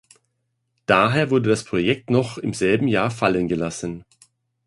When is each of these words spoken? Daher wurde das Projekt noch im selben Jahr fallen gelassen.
Daher 0.87 1.29
wurde 1.29 1.49
das 1.51 1.63
Projekt 1.63 2.09
noch 2.09 2.39
im 2.39 2.55
selben 2.55 2.87
Jahr 2.87 3.11
fallen 3.11 3.47
gelassen. 3.47 4.03